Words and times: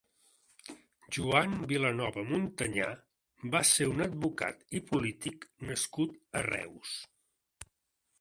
Joan 1.17 1.51
Vilanova 1.71 2.23
Montañà 2.29 2.87
va 3.55 3.61
ser 3.73 3.87
un 3.91 4.01
advocat 4.05 4.65
i 4.79 4.81
polític 4.89 5.45
nascut 5.69 6.17
a 6.41 6.45
Reus. 6.49 6.95